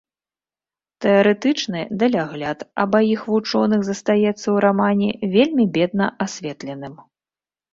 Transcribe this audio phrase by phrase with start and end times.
[1.03, 6.95] Тэарэтычны далягляд абаіх вучоных застаецца ў рамане вельмі бедна асветленым.